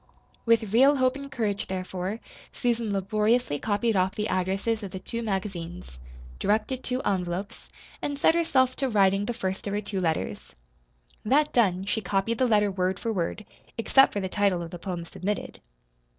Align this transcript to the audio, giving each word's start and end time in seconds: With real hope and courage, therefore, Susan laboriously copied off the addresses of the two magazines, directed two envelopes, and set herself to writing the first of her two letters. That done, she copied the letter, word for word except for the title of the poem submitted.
With 0.47 0.73
real 0.73 0.95
hope 0.95 1.15
and 1.15 1.31
courage, 1.31 1.67
therefore, 1.67 2.19
Susan 2.51 2.91
laboriously 2.91 3.59
copied 3.59 3.95
off 3.95 4.15
the 4.15 4.29
addresses 4.29 4.81
of 4.81 4.89
the 4.89 4.97
two 4.99 5.21
magazines, 5.21 5.99
directed 6.39 6.83
two 6.83 7.03
envelopes, 7.03 7.69
and 8.01 8.17
set 8.17 8.33
herself 8.33 8.75
to 8.77 8.89
writing 8.89 9.25
the 9.27 9.33
first 9.35 9.67
of 9.67 9.73
her 9.73 9.79
two 9.81 10.01
letters. 10.01 10.55
That 11.23 11.53
done, 11.53 11.85
she 11.85 12.01
copied 12.01 12.39
the 12.39 12.47
letter, 12.47 12.71
word 12.71 12.97
for 12.99 13.13
word 13.13 13.45
except 13.77 14.11
for 14.13 14.19
the 14.19 14.27
title 14.27 14.63
of 14.63 14.71
the 14.71 14.79
poem 14.79 15.05
submitted. 15.05 15.61